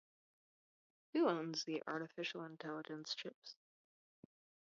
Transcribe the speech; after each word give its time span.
Who 1.13 1.29
owns 1.29 1.63
the 1.63 1.83
artificial 1.85 2.43
intelligence 2.43 3.13
chips? 3.13 3.55